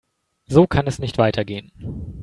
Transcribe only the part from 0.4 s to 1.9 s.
So kann es nicht weitergehen.